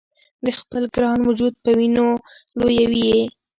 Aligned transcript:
د 0.45 0.47
خپل 0.59 0.83
ګران 0.95 1.19
وجود 1.27 1.53
په 1.63 1.69
وینو 1.77 2.07
لویوي 2.59 3.03
یې 3.11 3.21